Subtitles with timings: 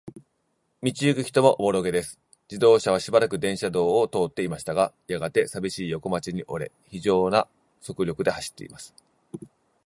[0.81, 2.19] 道ゆく人もおぼろげです。
[2.49, 7.47] 自動車はしばらく電車道を通っていましたが、やがて、さびしい横町に折れ、ひじょうな
[7.81, 8.95] 速力で走っています。